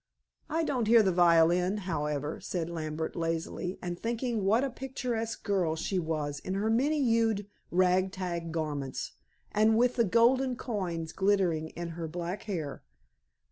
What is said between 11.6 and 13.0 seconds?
in her black hair.